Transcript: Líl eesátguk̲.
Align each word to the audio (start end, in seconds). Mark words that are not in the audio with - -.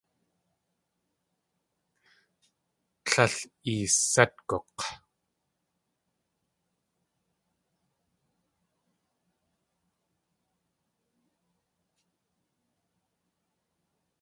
Líl 3.15 3.35
eesátguk̲. 3.71 4.83